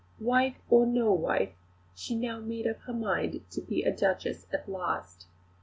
[0.19, 1.53] Wife, or no wife,
[1.93, 5.27] she now made up her mind to be a Duchess at last.